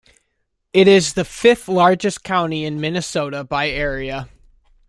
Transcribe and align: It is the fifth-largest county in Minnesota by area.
It 0.73 0.87
is 0.87 1.13
the 1.13 1.23
fifth-largest 1.23 2.23
county 2.23 2.65
in 2.65 2.81
Minnesota 2.81 3.43
by 3.43 3.69
area. 3.69 4.29